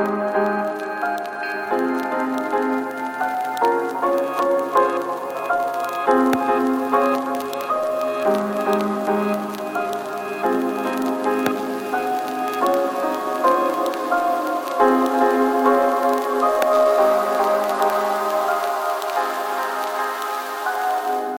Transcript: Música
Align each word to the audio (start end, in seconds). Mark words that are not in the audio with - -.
Música 0.00 0.69